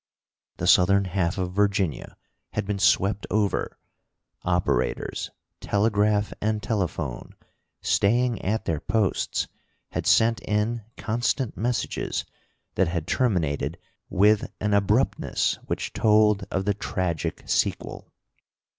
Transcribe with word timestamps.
The 0.57 0.65
southern 0.65 1.05
half 1.05 1.37
of 1.37 1.53
Virginia 1.53 2.17
had 2.53 2.65
been 2.65 2.79
swept 2.79 3.27
over. 3.29 3.77
Operators, 4.41 5.29
telegraph 5.59 6.33
and 6.41 6.63
telephone, 6.63 7.35
staying 7.83 8.41
at 8.41 8.65
their 8.65 8.79
posts 8.79 9.47
had 9.91 10.07
sent 10.07 10.39
in 10.39 10.81
constant 10.97 11.55
messages 11.55 12.25
that 12.73 12.87
had 12.87 13.05
terminated 13.05 13.77
with 14.09 14.51
an 14.59 14.73
abruptness 14.73 15.59
which 15.67 15.93
told 15.93 16.47
of 16.49 16.65
the 16.65 16.73
tragic 16.73 17.43
sequel. 17.47 18.11